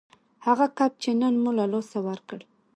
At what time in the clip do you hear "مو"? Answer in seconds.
1.43-1.51